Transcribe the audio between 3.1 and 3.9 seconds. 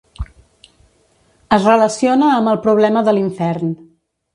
de l'infern.